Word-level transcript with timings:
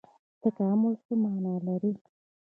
تکامل 0.41 0.93
څه 1.03 1.13
مانا 1.23 1.53
لري؟ 1.67 1.91